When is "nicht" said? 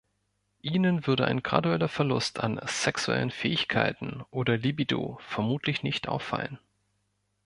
5.83-6.07